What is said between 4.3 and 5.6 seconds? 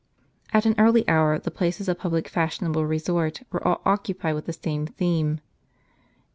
with the same theme.